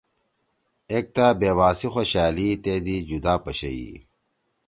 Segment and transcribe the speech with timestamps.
[0.91, 3.89] ایکتا بیوا سی خوشألی تے دی جُدا پَشَئی